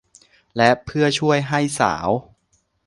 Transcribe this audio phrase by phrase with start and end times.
[0.57, 2.09] และเพื่อช่วยให้สาว